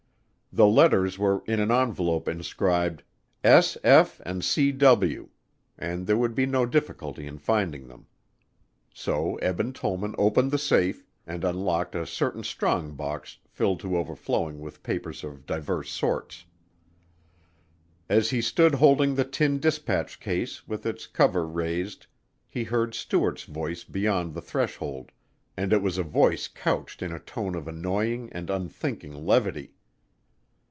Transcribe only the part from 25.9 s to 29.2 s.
a voice couched in a tone of annoying and unthinking